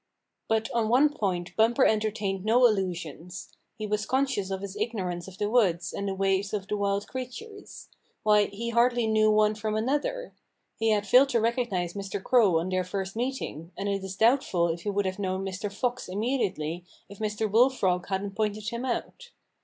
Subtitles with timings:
[0.47, 3.49] But on one point Bumper entertained no il lusions.
[3.77, 7.07] He was conscious of his ignorance of the woods and the ways of the wild
[7.07, 7.87] creatures.
[8.23, 10.33] Why, he hardly knew one from another!
[10.79, 12.19] He had failed to recognize Mr.
[12.23, 15.71] Crow on their first meeting, and it is doubtful if he would have known Mr.
[15.71, 17.47] Fox immediately if Mr.
[17.47, 19.29] Bull Frog hadn't pointed him out.